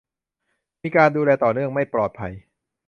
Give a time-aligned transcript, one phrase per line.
[0.83, 2.33] -มีการดูแลต่อเนื่องปลอดภัย